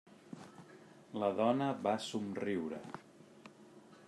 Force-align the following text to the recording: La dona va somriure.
La 1.23 1.29
dona 1.41 1.69
va 1.85 1.95
somriure. 2.09 2.81